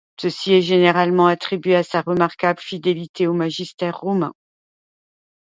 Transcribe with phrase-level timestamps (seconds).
[0.19, 4.33] Ceci est généralement attribué à sa remarquable fidélité au magistère romain.